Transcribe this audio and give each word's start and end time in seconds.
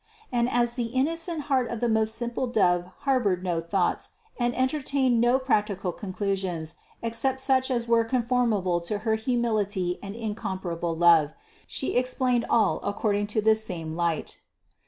And 0.31 0.49
as 0.49 0.73
the 0.73 0.85
innocent 0.87 1.41
heart 1.41 1.69
of 1.69 1.79
the 1.79 1.87
most 1.87 2.15
simple 2.15 2.47
Dove 2.47 2.85
harbored 3.01 3.43
no 3.43 3.61
thoughts, 3.61 4.13
and 4.39 4.55
entertained 4.55 5.21
no 5.21 5.37
practical 5.37 5.91
conclusions 5.91 6.73
ex 7.03 7.19
cept 7.19 7.39
such 7.39 7.69
as 7.69 7.87
were 7.87 8.03
conformable 8.03 8.81
to 8.81 8.97
her 9.05 9.13
humility 9.13 9.99
and 10.01 10.15
in 10.15 10.33
comparable 10.33 10.95
love, 10.95 11.33
She 11.67 11.95
explained 11.95 12.47
all 12.49 12.79
according 12.81 13.27
to 13.27 13.41
this 13.41 13.63
same 13.63 13.95
light. 13.95 14.39